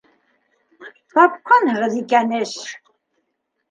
[1.13, 2.59] —Тапҡанһығыҙ икән эш!